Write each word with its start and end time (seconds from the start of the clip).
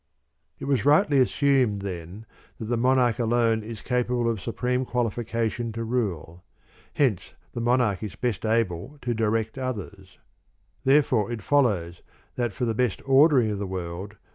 "'3. 0.57 0.65
It 0.65 0.67
was 0.67 0.83
rightly 0.83 1.19
assumed, 1.19 1.83
then, 1.83 2.25
that 2.57 2.65
the 2.65 2.75
Monarch 2.75 3.19
alone 3.19 3.61
is 3.61 3.81
capable 3.81 4.27
of 4.27 4.41
supreme 4.41 4.83
qualifica 4.83 5.51
tion 5.51 5.71
to 5.73 5.83
rule. 5.83 6.43
Hence 6.95 7.35
the 7.53 7.61
Monarch 7.61 8.01
is 8.01 8.15
best 8.15 8.43
able 8.43 8.97
to 9.03 9.13
direct 9.13 9.59
others. 9.59 10.17
Therefore 10.83 11.31
it 11.31 11.43
follows 11.43 12.01
that 12.33 12.51
for 12.51 12.65
the 12.65 12.73
best 12.73 13.03
ordering 13.05 13.51
of 13.51 13.59
the 13.59 13.67
world. 13.67 14.15